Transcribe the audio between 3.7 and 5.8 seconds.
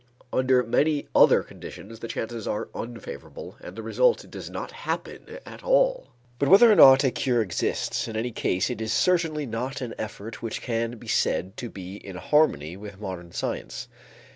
the result does not happen at